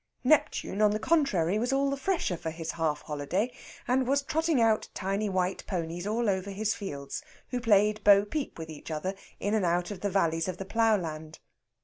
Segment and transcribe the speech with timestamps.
[0.23, 3.51] Neptune on the contrary was all the fresher for his half holiday,
[3.87, 8.57] and was trotting out tiny white ponies all over his fields, who played bo peep
[8.57, 11.37] with each other in and out of the valleys of the plough land.